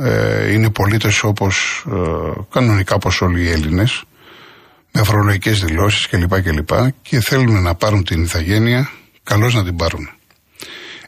Ε, 0.00 0.52
είναι 0.52 0.70
πολίτες 0.70 1.22
όπως 1.22 1.84
ε, 1.88 1.92
κανονικά 2.50 2.94
όπως 2.94 3.20
όλοι 3.20 3.42
οι 3.42 3.50
Έλληνες 3.50 4.04
με 4.96 5.02
φορολογικές 5.02 5.64
δηλώσεις 5.64 6.06
κλπ. 6.08 6.42
κλπ. 6.42 6.70
και 7.02 7.20
θέλουν 7.20 7.62
να 7.62 7.74
πάρουν 7.74 8.04
την 8.04 8.22
ηθαγένεια, 8.22 8.90
καλώς 9.22 9.54
να 9.54 9.64
την 9.64 9.76
πάρουν. 9.76 10.10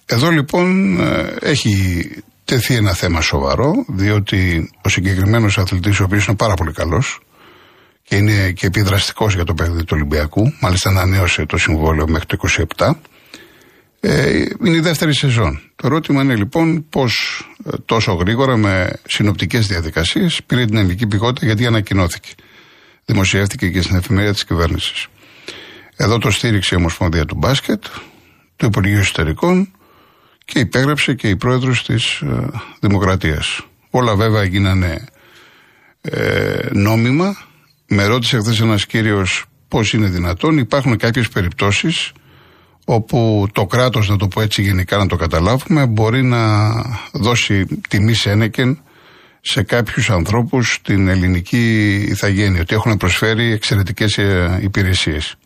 Εδώ 0.06 0.30
λοιπόν 0.30 0.98
ε, 1.00 1.34
έχει 1.40 2.08
τεθεί 2.44 2.74
ένα 2.74 2.92
θέμα 2.92 3.20
σοβαρό, 3.20 3.84
διότι 3.88 4.70
ο 4.82 4.88
συγκεκριμένος 4.88 5.58
αθλητής, 5.58 6.00
ο 6.00 6.04
οποίος 6.04 6.26
είναι 6.26 6.36
πάρα 6.36 6.54
πολύ 6.54 6.72
καλός 6.72 7.20
και 8.02 8.16
είναι 8.16 8.50
και 8.50 8.66
επιδραστικός 8.66 9.34
για 9.34 9.44
το 9.44 9.54
παιχνίδι 9.54 9.80
του 9.80 9.92
Ολυμπιακού, 9.92 10.52
μάλιστα 10.60 10.90
ανανέωσε 10.90 11.46
το 11.46 11.56
συμβόλαιο 11.56 12.08
μέχρι 12.08 12.26
το 12.26 12.36
27, 12.76 12.90
Ε, 14.00 14.44
είναι 14.64 14.76
η 14.76 14.80
δεύτερη 14.80 15.14
σεζόν. 15.14 15.60
Το 15.76 15.86
ερώτημα 15.86 16.22
είναι 16.22 16.36
λοιπόν 16.36 16.86
πώς 16.88 17.42
ε, 17.64 17.70
τόσο 17.84 18.12
γρήγορα 18.12 18.56
με 18.56 18.92
συνοπτικές 19.08 19.66
διαδικασίες 19.66 20.40
πήρε 20.46 20.64
την 20.64 20.76
ελληνική 20.76 21.06
πηγότητα 21.06 21.46
γιατί 21.46 21.66
ανακοινώθηκε. 21.66 22.28
Δημοσιεύτηκε 23.08 23.68
και 23.68 23.82
στην 23.82 23.96
εφημερίδα 23.96 24.32
της 24.32 24.44
κυβέρνησης. 24.44 25.06
Εδώ 25.96 26.18
το 26.18 26.30
στήριξε 26.30 26.74
η 26.74 26.78
Ομοσπονδία 26.78 27.24
του 27.24 27.34
Μπάσκετ, 27.34 27.84
του 28.56 28.66
Υπουργείου 28.66 28.98
Εσωτερικών 28.98 29.70
και 30.44 30.58
υπέγραψε 30.58 31.14
και 31.14 31.28
η 31.28 31.36
πρόεδρος 31.36 31.84
της 31.84 32.20
ε, 32.20 32.50
Δημοκρατίας. 32.80 33.60
Όλα 33.90 34.16
βέβαια 34.16 34.44
γίνανε 34.44 35.04
ε, 36.00 36.68
νόμιμα. 36.72 37.36
Με 37.86 38.06
ρώτησε 38.06 38.38
χθες 38.38 38.60
ένας 38.60 38.86
κύριος 38.86 39.44
πώς 39.68 39.92
είναι 39.92 40.08
δυνατόν. 40.08 40.58
Υπάρχουν 40.58 40.96
κάποιες 40.96 41.28
περιπτώσεις 41.28 42.12
όπου 42.84 43.46
το 43.52 43.66
κράτος, 43.66 44.08
να 44.08 44.16
το 44.16 44.28
πω 44.28 44.40
έτσι 44.40 44.62
γενικά 44.62 44.96
να 44.96 45.06
το 45.06 45.16
καταλάβουμε, 45.16 45.86
μπορεί 45.86 46.22
να 46.22 46.72
δώσει 47.12 47.66
τιμή 47.88 48.14
σένεκεν 48.14 48.82
σε 49.48 49.62
κάποιους 49.62 50.10
ανθρώπους 50.10 50.80
την 50.82 51.08
ελληνική 51.08 51.94
ηθαγένεια, 52.08 52.60
ότι 52.60 52.74
έχουν 52.74 52.96
προσφέρει 52.96 53.52
εξαιρετικές 53.52 54.18
ε, 54.18 54.58
υπηρεσίες. 54.62 55.36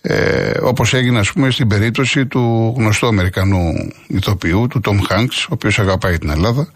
Ε, 0.00 0.52
όπως 0.62 0.94
έγινε 0.94 1.18
ας 1.18 1.32
πούμε 1.32 1.50
στην 1.50 1.68
περίπτωση 1.68 2.26
του 2.26 2.74
γνωστού 2.76 3.06
Αμερικανού 3.06 3.72
ηθοποιού, 4.06 4.66
του 4.66 4.80
Τόμ 4.80 4.98
Χάνξ, 5.08 5.44
ο 5.44 5.48
οποίος 5.50 5.78
αγαπάει 5.78 6.18
την 6.18 6.30
Ελλάδα. 6.30 6.72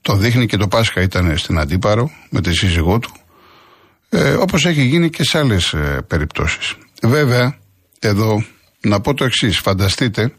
Το 0.00 0.16
δείχνει 0.16 0.46
και 0.46 0.56
το 0.56 0.68
Πάσχα 0.68 1.02
ήταν 1.02 1.36
στην 1.38 1.58
Αντίπαρο 1.58 2.10
με 2.30 2.40
τη 2.40 2.54
σύζυγό 2.54 2.98
του. 2.98 3.10
Ε, 4.08 4.32
όπως 4.32 4.66
έχει 4.66 4.82
γίνει 4.82 5.10
και 5.10 5.24
σε 5.24 5.38
άλλες 5.38 5.72
ε, 5.72 6.04
περιπτώσεις. 6.06 6.74
Βέβαια, 7.02 7.58
εδώ 7.98 8.44
να 8.80 9.00
πω 9.00 9.14
το 9.14 9.24
εξής. 9.24 9.58
Φανταστείτε, 9.58 10.32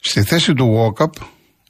στη 0.00 0.22
θέση 0.22 0.54
του 0.54 0.66
Βόκαπ, 0.66 1.14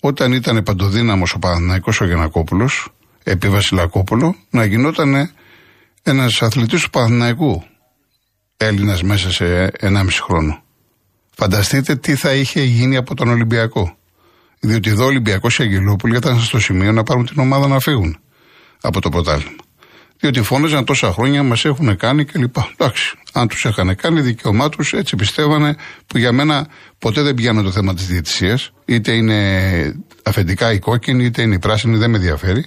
όταν 0.07 0.33
ήταν 0.33 0.63
παντοδύναμος 0.63 1.35
ο 1.35 1.39
Παναθηναϊκός 1.39 2.01
ο 2.01 2.05
Γεννακόπουλος, 2.05 2.89
επί 3.23 3.49
Βασιλακόπουλο, 3.49 4.37
να 4.51 4.65
γινόταν 4.65 5.31
ένας 6.03 6.43
αθλητής 6.43 6.83
του 6.83 6.91
Παναθηναϊκού, 6.91 7.65
Έλληνας 8.57 9.03
μέσα 9.03 9.33
σε 9.33 9.71
1,5 9.81 10.21
χρόνο. 10.23 10.63
Φανταστείτε 11.37 11.97
τι 11.97 12.15
θα 12.15 12.35
είχε 12.35 12.63
γίνει 12.63 12.97
από 12.97 13.15
τον 13.15 13.29
Ολυμπιακό. 13.29 13.97
Διότι 14.61 14.91
εδώ 14.91 15.05
ο 15.05 15.07
Ολυμπιακός 15.07 15.57
και 15.57 15.63
Αγγελόπουλοι 15.63 16.17
ήταν 16.17 16.41
στο 16.41 16.61
σημείο 16.61 16.93
να 16.93 17.03
πάρουν 17.03 17.27
την 17.27 17.41
ομάδα 17.41 17.69
να 17.69 17.81
φύγουν 17.81 18.19
από 18.81 19.01
το 19.01 19.09
πρωτάθλημα. 19.09 19.66
Διότι 20.21 20.43
φώναζαν 20.43 20.85
τόσα 20.85 21.13
χρόνια, 21.13 21.43
μας 21.43 21.65
έχουν 21.65 21.97
κάνει 21.97 22.25
κλπ. 22.25 22.57
Εντάξει, 22.77 23.15
αν 23.33 23.49
τους 23.49 23.65
είχαν 23.65 23.97
κάνει, 23.97 24.21
δικαίωμά 24.21 24.69
τους, 24.69 24.93
έτσι 24.93 25.17
πιστεύανε, 25.17 25.77
που 26.07 26.19
για 26.19 26.33
μένα 26.33 26.67
ποτέ 26.99 27.23
δεν 27.23 27.35
πιάνω 27.35 27.63
το 27.63 27.71
θέμα 27.71 27.95
της 27.95 28.07
διαιτησίας. 28.07 28.73
Είτε 28.85 29.13
είναι 29.13 29.97
αφεντικά 30.23 30.73
η 30.73 30.79
κόκκινη, 30.79 31.25
είτε 31.25 31.43
είναι 31.43 31.55
η 31.55 31.59
πράσινη, 31.59 31.97
δεν 31.97 32.11
με 32.11 32.17
ενδιαφέρει. 32.17 32.65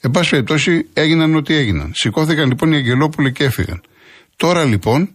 Εν 0.00 0.10
πάση 0.10 0.30
περιπτώσει, 0.30 0.86
έγιναν 0.92 1.34
ό,τι 1.34 1.54
έγιναν. 1.54 1.92
Σηκώθηκαν 1.94 2.48
λοιπόν 2.48 2.72
οι 2.72 2.76
Αγγελόπουλοι 2.76 3.32
και 3.32 3.44
έφυγαν. 3.44 3.82
Τώρα 4.36 4.64
λοιπόν 4.64 5.08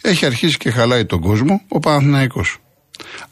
έχει 0.00 0.26
αρχίσει 0.26 0.56
και 0.56 0.70
χαλάει 0.70 1.04
τον 1.04 1.20
κόσμο 1.20 1.62
ο 1.68 1.78
Παναθηναϊκός. 1.78 2.58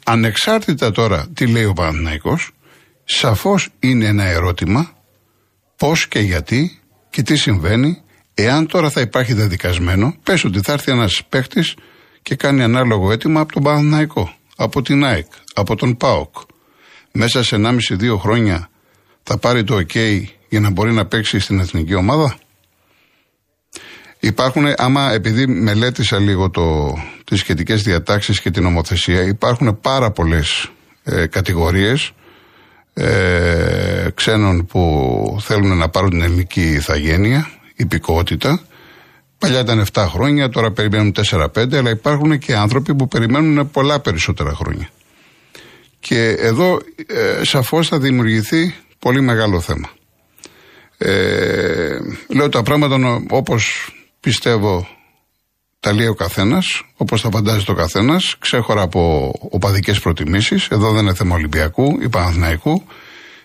Ανεξάρτητα 0.03 0.91
τώρα 0.91 1.27
τι 1.33 1.47
λέει 1.47 1.63
ο 1.63 1.73
Παναθηναϊκός, 1.73 2.51
σαφώς 3.03 3.69
είναι 3.79 4.05
ένα 4.05 4.23
ερώτημα 4.23 4.91
πώς 5.77 6.07
και 6.07 6.19
γιατί 6.19 6.78
και 7.09 7.21
τι 7.21 7.35
συμβαίνει; 7.35 8.01
Εάν 8.33 8.67
τώρα 8.67 8.89
θα 8.89 9.01
υπάρχει 9.01 9.33
δεδικασμένο, 9.33 10.15
πες 10.23 10.43
ότι 10.43 10.61
θα 10.61 10.71
έρθει 10.71 10.91
ένας 10.91 11.21
παίχτης 11.29 11.75
και 12.21 12.35
κάνει 12.35 12.63
ανάλογο 12.63 13.11
αίτημα 13.11 13.39
από 13.39 13.53
τον 13.53 13.63
Παναθηναϊκό, 13.63 14.33
από 14.55 14.81
την 14.81 15.05
ΑΕΚ, 15.05 15.25
από 15.53 15.75
τον 15.75 15.97
ΠΑΟΚ. 15.97 16.35
Μέσα 17.11 17.43
σε 17.43 17.55
1,5-2 17.55 18.17
χρόνια 18.17 18.69
θα 19.23 19.37
πάρει 19.37 19.63
το 19.63 19.75
OK 19.75 20.23
για 20.49 20.59
να 20.59 20.69
μπορεί 20.69 20.93
να 20.93 21.05
παίξει 21.05 21.39
στην 21.39 21.59
εθνική 21.59 21.93
ομάδα; 21.93 22.37
Υπάρχουν, 24.19 24.73
άμα 24.77 25.11
επειδή 25.11 25.47
μελέτησα 25.47 26.19
λίγο 26.19 26.49
το, 26.49 26.97
τις 27.23 27.39
σχετικές 27.39 27.83
διατάξεις 27.83 28.41
και 28.41 28.51
την 28.51 28.63
νομοθεσία, 28.63 29.21
υπάρχουν 29.21 29.79
πάρα 29.81 30.11
πολλές 30.11 30.71
ε, 31.03 31.25
κατηγορίες 31.25 32.11
ε, 32.99 34.09
ξένων 34.13 34.65
που 34.65 35.37
θέλουν 35.41 35.77
να 35.77 35.89
πάρουν 35.89 36.09
την 36.09 36.21
ελληνική 36.21 36.61
ηθαγένεια, 36.61 37.49
υπηκότητα. 37.75 38.61
Παλιά 39.37 39.59
ήταν 39.59 39.85
7 39.93 40.05
χρόνια, 40.09 40.49
τώρα 40.49 40.71
περιμένουν 40.71 41.13
4-5, 41.31 41.73
αλλά 41.73 41.89
υπάρχουν 41.89 42.37
και 42.37 42.55
άνθρωποι 42.55 42.95
που 42.95 43.07
περιμένουν 43.07 43.71
πολλά 43.71 43.99
περισσότερα 43.99 44.53
χρόνια. 44.53 44.89
Και 45.99 46.29
εδώ 46.29 46.79
ε, 47.07 47.43
σαφώς 47.43 47.87
θα 47.87 47.99
δημιουργηθεί 47.99 48.75
πολύ 48.99 49.21
μεγάλο 49.21 49.59
θέμα. 49.59 49.89
Ε, 50.97 51.97
λέω 52.27 52.49
τα 52.49 52.63
πράγματα 52.63 53.23
όπως 53.29 53.93
πιστεύω 54.19 54.87
τα 55.79 55.93
λέει 55.93 56.07
ο 56.07 56.13
καθένας, 56.13 56.83
όπως 56.97 57.21
θα 57.21 57.29
φαντάζει 57.31 57.65
το 57.65 57.73
καθένας, 57.73 58.35
ξέχωρα 58.39 58.81
από 58.81 59.33
οπαδικές 59.49 59.99
προτιμήσεις. 59.99 60.67
Εδώ 60.67 60.91
δεν 60.91 61.03
είναι 61.03 61.13
θέμα 61.13 61.35
Ολυμπιακού 61.35 61.97
ή 62.01 62.09
Παναθηναϊκού. 62.09 62.83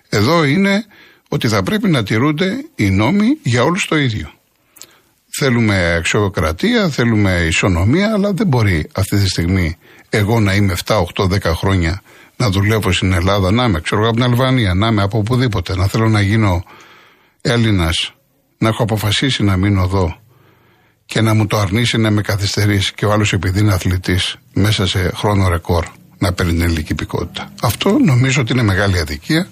Εδώ 0.09 0.45
είναι 0.45 0.85
ότι 1.29 1.49
θα 1.49 1.63
πρέπει 1.63 1.89
να 1.89 2.03
τηρούνται 2.03 2.65
οι 2.75 2.91
νόμοι 2.91 3.39
για 3.43 3.63
όλους 3.63 3.87
το 3.87 3.97
ίδιο. 3.97 4.33
Θέλουμε 5.39 5.95
αξιοκρατία, 5.95 6.89
θέλουμε 6.89 7.47
ισονομία, 7.49 8.13
αλλά 8.13 8.33
δεν 8.33 8.47
μπορεί 8.47 8.89
αυτή 8.95 9.19
τη 9.19 9.29
στιγμή 9.29 9.77
εγώ 10.09 10.41
να 10.41 10.55
είμαι 10.55 10.77
7, 10.85 11.05
8, 11.15 11.25
10 11.25 11.41
χρόνια 11.55 12.03
να 12.37 12.51
δουλεύω 12.51 12.93
στην 12.93 13.13
Ελλάδα, 13.13 13.51
να 13.51 13.65
είμαι 13.65 13.81
ξέρω 13.81 14.09
από 14.09 14.13
την 14.13 14.23
Αλβανία, 14.23 14.75
να 14.75 14.87
είμαι 14.87 15.03
από 15.03 15.19
οπουδήποτε, 15.19 15.77
να 15.77 15.87
θέλω 15.87 16.09
να 16.09 16.21
γίνω 16.21 16.63
Έλληνας, 17.41 18.15
να 18.59 18.69
έχω 18.69 18.83
αποφασίσει 18.83 19.43
να 19.43 19.57
μείνω 19.57 19.83
εδώ 19.83 20.24
και 21.07 21.21
να 21.21 21.35
μου 21.35 21.47
το 21.47 21.59
αρνήσει 21.59 21.99
να 21.99 22.11
με 22.11 22.23
καθυστερήσει 22.23 22.95
και 22.95 23.07
ο 23.07 23.13
άλλος 23.13 23.33
επειδή 23.33 23.61
είναι 23.61 23.73
αθλητής 23.73 24.37
μέσα 24.53 24.87
σε 24.87 25.11
χρόνο 25.15 25.49
ρεκόρ 25.49 25.87
να 26.19 26.33
παίρνει 26.33 26.53
την 26.53 26.63
ελληνική 26.63 26.93
υπηκότητα. 26.93 27.53
Αυτό 27.63 27.99
νομίζω 28.05 28.41
ότι 28.41 28.53
είναι 28.53 28.63
μεγάλη 28.63 28.99
αδικία 28.99 29.49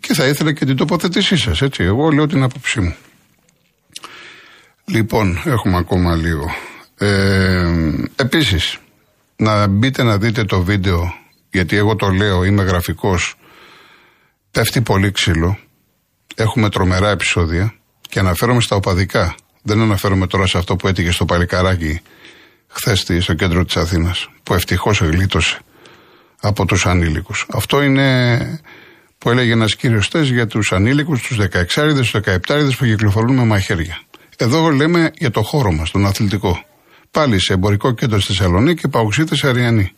και 0.00 0.14
θα 0.14 0.26
ήθελα 0.26 0.52
και 0.52 0.64
την 0.64 0.76
τοποθέτησή 0.76 1.36
σας. 1.36 1.62
Έτσι, 1.62 1.82
εγώ 1.82 2.10
λέω 2.10 2.26
την 2.26 2.42
άποψή 2.42 2.80
μου. 2.80 2.94
Λοιπόν, 4.84 5.40
έχουμε 5.44 5.76
ακόμα 5.76 6.14
λίγο. 6.16 6.54
Ε, 6.98 7.70
επίσης, 8.16 8.78
να 9.36 9.66
μπείτε 9.66 10.02
να 10.02 10.18
δείτε 10.18 10.44
το 10.44 10.62
βίντεο, 10.62 11.14
γιατί 11.50 11.76
εγώ 11.76 11.96
το 11.96 12.08
λέω, 12.08 12.44
είμαι 12.44 12.62
γραφικός, 12.62 13.34
πέφτει 14.50 14.80
πολύ 14.80 15.10
ξύλο, 15.10 15.58
έχουμε 16.34 16.68
τρομερά 16.70 17.10
επεισόδια 17.10 17.74
και 18.08 18.18
αναφέρομαι 18.18 18.60
στα 18.60 18.76
οπαδικά. 18.76 19.34
Δεν 19.62 19.80
αναφέρομαι 19.80 20.26
τώρα 20.26 20.46
σε 20.46 20.58
αυτό 20.58 20.76
που 20.76 20.88
έτυχε 20.88 21.10
στο 21.10 21.24
Παλικαράκι 21.24 22.00
χθες 22.68 23.06
στο 23.20 23.34
κέντρο 23.34 23.64
της 23.64 23.76
Αθήνας, 23.76 24.28
που 24.42 24.54
ευτυχώς 24.54 25.00
γλίτωσε 25.00 25.58
από 26.40 26.64
τους 26.64 26.86
ανήλικους. 26.86 27.46
Αυτό 27.50 27.82
είναι 27.82 28.38
που 29.18 29.30
έλεγε 29.30 29.52
ένας 29.52 29.76
κύριος 29.76 30.08
Τέ 30.08 30.22
για 30.22 30.46
τους 30.46 30.72
ανήλικους, 30.72 31.22
τους 31.22 31.36
16 31.36 31.94
τους 31.94 32.10
17 32.10 32.76
που 32.76 32.84
κυκλοφορούν 32.84 33.34
με 33.34 33.44
μαχαίρια. 33.44 34.00
Εδώ 34.36 34.70
λέμε 34.70 35.10
για 35.18 35.30
το 35.30 35.42
χώρο 35.42 35.72
μας, 35.72 35.90
τον 35.90 36.06
αθλητικό. 36.06 36.64
Πάλι 37.10 37.40
σε 37.40 37.52
εμπορικό 37.52 37.92
κέντρο 37.92 38.20
στη 38.20 38.32
Θεσσαλονίκη, 38.32 38.88
παουξίτε 38.88 39.48
Αριανή. 39.48 39.92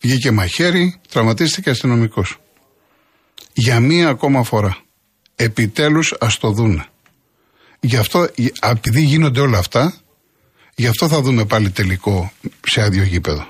Βγήκε 0.00 0.30
μαχαίρι, 0.30 1.00
τραυματίστηκε 1.08 1.70
αστυνομικός. 1.70 2.38
Για 3.52 3.80
μία 3.80 4.08
ακόμα 4.08 4.42
φορά. 4.42 4.76
Επιτέλους 5.36 6.14
ας 6.20 6.38
το 6.38 6.50
δούνε. 6.50 6.86
Γι' 7.84 7.96
αυτό, 7.96 8.28
επειδή 8.60 9.02
γίνονται 9.02 9.40
όλα 9.40 9.58
αυτά, 9.58 9.94
γι' 10.74 10.86
αυτό 10.86 11.08
θα 11.08 11.20
δούμε 11.20 11.44
πάλι 11.44 11.70
τελικό 11.70 12.32
σε 12.66 12.82
άδειο 12.82 13.02
γήπεδο. 13.02 13.46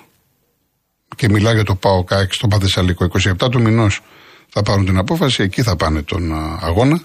Και 1.16 1.28
μιλάω 1.28 1.52
για 1.52 1.64
το 1.64 1.74
ΠΑΟ 1.74 2.04
ΚΑΚ 2.04 2.32
στον 2.32 2.48
Παθεσσαλικό. 2.48 3.08
27 3.38 3.50
του 3.50 3.60
μηνός 3.60 4.00
θα 4.48 4.62
πάρουν 4.62 4.84
την 4.84 4.98
απόφαση, 4.98 5.42
εκεί 5.42 5.62
θα 5.62 5.76
πάνε 5.76 6.02
τον 6.02 6.32
αγώνα. 6.60 7.00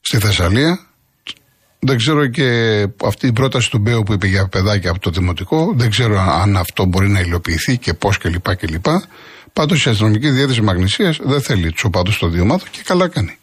Στη 0.00 0.18
Θεσσαλία. 0.18 0.86
Δεν 1.78 1.96
ξέρω 1.96 2.26
και 2.26 2.86
αυτή 3.04 3.26
η 3.26 3.32
πρόταση 3.32 3.70
του 3.70 3.78
Μπέου 3.78 4.02
που 4.02 4.12
είπε 4.12 4.26
για 4.26 4.48
παιδάκια 4.48 4.90
από 4.90 4.98
το 4.98 5.10
Δημοτικό, 5.10 5.72
δεν 5.76 5.90
ξέρω 5.90 6.20
αν 6.20 6.56
αυτό 6.56 6.84
μπορεί 6.84 7.08
να 7.08 7.20
υλοποιηθεί 7.20 7.78
και 7.78 7.94
πώς 7.94 8.18
κλπ. 8.18 8.56
κλπ. 8.56 8.86
Πάντως 9.52 9.86
η 9.86 9.90
αστυνομική 9.90 10.30
διεύθυνση 10.30 10.62
Μαγνησίας 10.62 11.18
δεν 11.22 11.42
θέλει 11.42 11.72
τους 11.72 11.84
οπαδούς 11.84 12.14
στο 12.14 12.28
δύο 12.28 12.60
και 12.70 12.80
καλά 12.84 13.08
κάνει. 13.08 13.38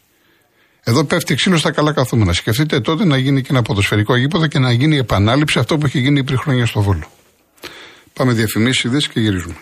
Εδώ 0.88 1.04
πέφτει 1.04 1.34
ξύλος 1.34 1.60
στα 1.60 1.70
καλά 1.70 1.92
καθούμενα. 1.92 2.32
Σκεφτείτε 2.32 2.80
τότε 2.80 3.04
να 3.04 3.16
γίνει 3.16 3.42
και 3.42 3.48
ένα 3.50 3.62
ποδοσφαιρικό 3.62 4.16
γήπεδο 4.16 4.46
και 4.46 4.58
να 4.58 4.72
γίνει 4.72 4.94
η 4.94 4.98
επανάληψη 4.98 5.58
αυτό 5.58 5.78
που 5.78 5.86
έχει 5.86 6.00
γίνει 6.00 6.24
πριν 6.24 6.38
χρόνια 6.38 6.66
στο 6.66 6.80
Βόλο. 6.80 7.10
Πάμε 8.12 8.32
διαφημίσεις, 8.32 9.08
και 9.08 9.20
γυρίζουμε. 9.20 9.54